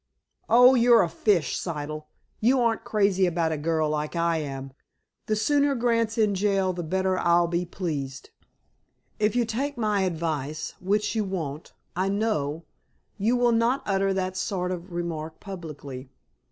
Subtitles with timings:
[0.49, 2.07] "Oh, you're a fish, Siddle.
[2.39, 4.73] You aren't crazy about a girl, like I am.
[5.27, 8.31] The sooner Grant's in jail the better I'll be pleased."
[9.19, 12.65] "If you take my advice, which you won't, I know,
[13.19, 16.09] you will not utter that sort of remark publicly."